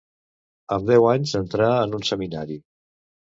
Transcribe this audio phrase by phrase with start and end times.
[0.75, 2.57] Amb deu anys entrà en un seminari.